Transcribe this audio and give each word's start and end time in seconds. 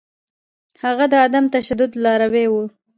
هغه 0.83 1.05
د 1.11 1.13
عدم 1.25 1.45
تشدد 1.55 1.91
لاروی 2.03 2.45
و. 2.49 2.53